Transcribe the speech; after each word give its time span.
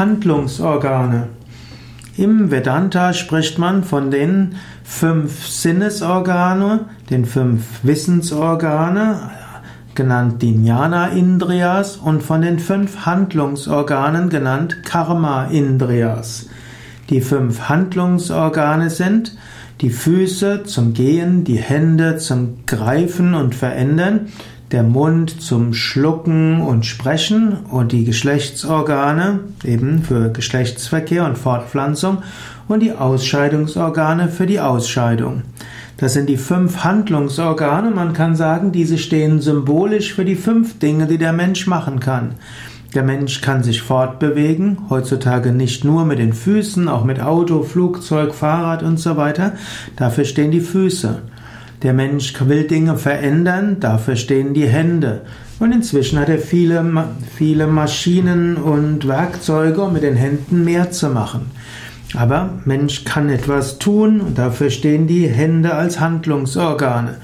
Handlungsorgane. 0.00 1.28
Im 2.16 2.50
Vedanta 2.50 3.12
spricht 3.12 3.58
man 3.58 3.84
von 3.84 4.10
den 4.10 4.54
fünf 4.82 5.46
Sinnesorgane, 5.46 6.86
den 7.10 7.26
fünf 7.26 7.64
Wissensorgane, 7.82 9.20
genannt 9.94 10.40
die 10.40 10.54
Jnana 10.54 11.08
Indriyas, 11.08 11.98
und 11.98 12.22
von 12.22 12.40
den 12.40 12.58
fünf 12.58 13.04
Handlungsorganen, 13.04 14.30
genannt 14.30 14.84
Karma 14.84 15.44
Indriyas. 15.44 16.48
Die 17.10 17.20
fünf 17.20 17.68
Handlungsorgane 17.68 18.88
sind 18.88 19.36
die 19.82 19.90
Füße 19.90 20.62
zum 20.64 20.94
Gehen, 20.94 21.44
die 21.44 21.58
Hände 21.58 22.16
zum 22.16 22.64
Greifen 22.64 23.34
und 23.34 23.54
Verändern, 23.54 24.28
der 24.72 24.82
Mund 24.84 25.40
zum 25.40 25.74
Schlucken 25.74 26.60
und 26.60 26.86
Sprechen 26.86 27.58
und 27.70 27.92
die 27.92 28.04
Geschlechtsorgane 28.04 29.40
eben 29.64 30.02
für 30.02 30.30
Geschlechtsverkehr 30.30 31.24
und 31.24 31.36
Fortpflanzung 31.36 32.22
und 32.68 32.80
die 32.80 32.92
Ausscheidungsorgane 32.92 34.28
für 34.28 34.46
die 34.46 34.60
Ausscheidung. 34.60 35.42
Das 35.96 36.14
sind 36.14 36.28
die 36.28 36.36
fünf 36.36 36.84
Handlungsorgane. 36.84 37.90
Man 37.90 38.12
kann 38.12 38.36
sagen, 38.36 38.72
diese 38.72 38.96
stehen 38.96 39.40
symbolisch 39.40 40.14
für 40.14 40.24
die 40.24 40.36
fünf 40.36 40.78
Dinge, 40.78 41.06
die 41.06 41.18
der 41.18 41.32
Mensch 41.32 41.66
machen 41.66 42.00
kann. 42.00 42.36
Der 42.94 43.02
Mensch 43.02 43.40
kann 43.40 43.62
sich 43.62 43.82
fortbewegen, 43.82 44.78
heutzutage 44.88 45.52
nicht 45.52 45.84
nur 45.84 46.04
mit 46.04 46.18
den 46.18 46.32
Füßen, 46.32 46.88
auch 46.88 47.04
mit 47.04 47.20
Auto, 47.20 47.62
Flugzeug, 47.62 48.34
Fahrrad 48.34 48.82
und 48.82 48.98
so 48.98 49.16
weiter. 49.16 49.52
Dafür 49.96 50.24
stehen 50.24 50.50
die 50.50 50.60
Füße. 50.60 51.22
Der 51.82 51.94
Mensch 51.94 52.34
will 52.46 52.64
Dinge 52.64 52.98
verändern, 52.98 53.78
dafür 53.80 54.16
stehen 54.16 54.52
die 54.52 54.66
Hände. 54.66 55.22
Und 55.58 55.72
inzwischen 55.72 56.18
hat 56.18 56.28
er 56.28 56.38
viele, 56.38 56.84
viele 57.34 57.66
Maschinen 57.66 58.56
und 58.56 59.08
Werkzeuge, 59.08 59.82
um 59.82 59.94
mit 59.94 60.02
den 60.02 60.16
Händen 60.16 60.64
mehr 60.64 60.90
zu 60.90 61.08
machen. 61.08 61.50
Aber 62.14 62.50
Mensch 62.64 63.04
kann 63.04 63.30
etwas 63.30 63.78
tun 63.78 64.20
und 64.20 64.36
dafür 64.36 64.68
stehen 64.68 65.06
die 65.06 65.26
Hände 65.26 65.74
als 65.74 66.00
Handlungsorgane. 66.00 67.16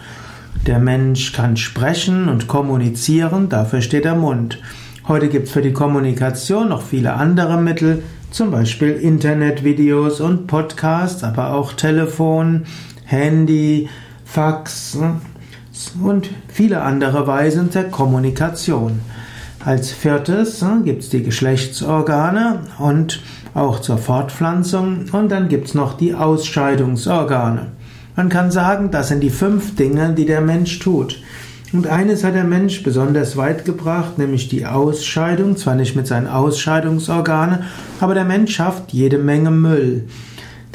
Der 0.67 0.79
Mensch 0.79 1.33
kann 1.33 1.57
sprechen 1.57 2.29
und 2.29 2.49
kommunizieren, 2.49 3.49
dafür 3.49 3.83
steht 3.83 4.05
der 4.05 4.15
Mund. 4.15 4.59
Heute 5.07 5.29
gibt 5.29 5.49
es 5.49 5.53
für 5.53 5.63
die 5.63 5.73
Kommunikation 5.73 6.71
noch 6.71 6.83
viele 6.83 7.15
andere 7.15 7.61
Mittel, 7.61 8.03
zum 8.31 8.51
Beispiel 8.51 8.93
Internetvideos 8.93 10.21
und 10.21 10.47
Podcasts, 10.47 11.25
aber 11.25 11.53
auch 11.53 11.75
Telefon, 11.75 12.65
Handy, 13.05 13.89
Fax 14.27 14.97
ne? 14.97 15.21
und 16.03 16.29
viele 16.49 16.83
andere 16.83 17.27
Weisen 17.27 17.71
der 17.71 17.85
Kommunikation. 17.85 19.01
Als 19.65 19.91
viertes 19.93 20.61
ne, 20.61 20.83
gibt 20.85 21.05
es 21.05 21.09
die 21.09 21.23
Geschlechtsorgane 21.23 22.61
und 22.79 23.23
auch 23.55 23.81
zur 23.81 23.97
Fortpflanzung 23.97 25.07
und 25.13 25.31
dann 25.31 25.49
gibt 25.49 25.69
es 25.69 25.75
noch 25.75 25.97
die 25.97 26.15
Ausscheidungsorgane. 26.15 27.69
Man 28.17 28.29
kann 28.29 28.51
sagen, 28.51 28.91
das 28.91 29.09
sind 29.09 29.21
die 29.21 29.31
fünf 29.31 29.77
Dinge, 29.77 30.13
die 30.13 30.27
der 30.27 30.41
Mensch 30.41 30.79
tut. 30.79 31.21
Und 31.73 31.87
eines 31.87 32.23
hat 32.23 32.35
der 32.35 32.45
Mensch 32.45 32.83
besonders 32.83 33.37
weit 33.37 33.65
gebracht, 33.65 34.19
nämlich 34.19 34.49
die 34.49 34.67
Ausscheidung, 34.67 35.57
zwar 35.57 35.75
nicht 35.75 35.97
mit 35.97 36.07
seinen 36.07 36.29
Ausscheidungsorganen, 36.29 37.65
aber 38.01 38.15
der 38.15 38.25
Mensch 38.25 38.55
schafft 38.55 38.93
jede 38.93 39.19
Menge 39.19 39.51
Müll. 39.51 40.05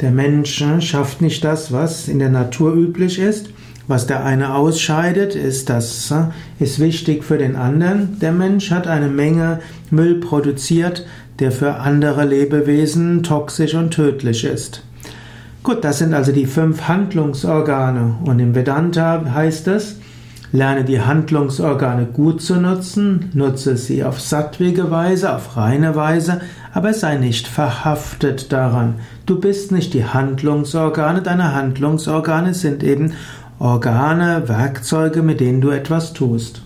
Der 0.02 0.10
Mensch 0.10 0.60
ne, 0.60 0.82
schafft 0.82 1.22
nicht 1.22 1.44
das, 1.44 1.70
was 1.70 2.08
in 2.08 2.18
der 2.18 2.28
Natur 2.28 2.74
üblich 2.74 3.20
ist. 3.20 3.50
Was 3.86 4.08
der 4.08 4.24
eine 4.24 4.54
ausscheidet, 4.54 5.36
ist 5.36 5.70
das 5.70 6.10
ne, 6.10 6.32
ist 6.58 6.80
wichtig 6.80 7.22
für 7.22 7.38
den 7.38 7.54
anderen. 7.54 8.18
Der 8.20 8.32
Mensch 8.32 8.72
hat 8.72 8.88
eine 8.88 9.08
Menge 9.08 9.60
Müll 9.90 10.16
produziert, 10.16 11.06
der 11.38 11.52
für 11.52 11.76
andere 11.76 12.24
Lebewesen 12.24 13.22
toxisch 13.22 13.74
und 13.74 13.92
tödlich 13.92 14.44
ist. 14.44 14.82
Gut, 15.62 15.84
das 15.84 15.98
sind 15.98 16.14
also 16.14 16.32
die 16.32 16.46
fünf 16.46 16.88
Handlungsorgane. 16.88 18.16
Und 18.24 18.40
im 18.40 18.56
Vedanta 18.56 19.24
heißt 19.32 19.68
es, 19.68 20.00
Lerne 20.54 20.84
die 20.84 21.00
Handlungsorgane 21.00 22.04
gut 22.04 22.42
zu 22.42 22.56
nutzen, 22.56 23.30
nutze 23.32 23.78
sie 23.78 24.04
auf 24.04 24.20
sattwige 24.20 24.90
Weise, 24.90 25.34
auf 25.34 25.56
reine 25.56 25.96
Weise, 25.96 26.42
aber 26.74 26.92
sei 26.92 27.16
nicht 27.16 27.48
verhaftet 27.48 28.52
daran. 28.52 28.96
Du 29.24 29.40
bist 29.40 29.72
nicht 29.72 29.94
die 29.94 30.04
Handlungsorgane, 30.04 31.22
deine 31.22 31.54
Handlungsorgane 31.54 32.52
sind 32.52 32.82
eben 32.84 33.14
Organe, 33.58 34.46
Werkzeuge, 34.46 35.22
mit 35.22 35.40
denen 35.40 35.62
du 35.62 35.70
etwas 35.70 36.12
tust. 36.12 36.62